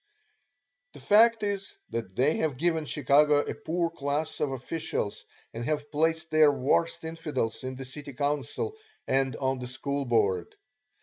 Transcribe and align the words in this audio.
The 0.93 0.99
fact 0.99 1.43
is 1.43 1.75
that 1.91 2.15
they 2.15 2.37
have 2.37 2.57
given 2.57 2.85
Chicago 2.85 3.37
a 3.41 3.53
poor 3.53 3.91
class 3.91 4.39
of 4.39 4.51
officials 4.51 5.25
and 5.53 5.63
have 5.65 5.91
placed 5.91 6.31
their 6.31 6.51
worst 6.51 7.03
infidels 7.03 7.63
in 7.63 7.75
the 7.75 7.85
city 7.85 8.13
council 8.13 8.75
and 9.07 9.35
on 9.35 9.59
the 9.59 9.67
school 9.67 10.05
board. 10.05 10.55